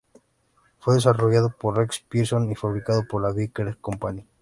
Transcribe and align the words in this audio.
Fue 0.79 0.95
desarrollado 0.95 1.55
por 1.55 1.77
Rex 1.77 1.99
Pierson 1.99 2.49
y 2.51 2.55
fabricado 2.55 3.05
por 3.07 3.21
la 3.21 3.31
Vickers 3.31 3.75
Company. 3.75 4.25